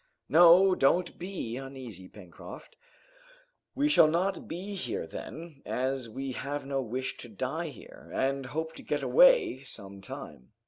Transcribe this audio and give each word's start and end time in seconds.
"No, 0.27 0.73
don't 0.73 1.19
be 1.19 1.57
uneasy, 1.57 2.07
Pencroft; 2.09 2.75
we 3.75 3.87
shall 3.87 4.07
not 4.07 4.47
be 4.47 4.73
here 4.73 5.05
then, 5.05 5.61
as 5.63 6.09
we 6.09 6.31
have 6.31 6.65
no 6.65 6.81
wish 6.81 7.17
to 7.17 7.29
die 7.29 7.67
here, 7.67 8.09
and 8.11 8.47
hope 8.47 8.73
to 8.77 8.81
get 8.81 9.03
away 9.03 9.59
some 9.59 10.01
time." 10.01 10.53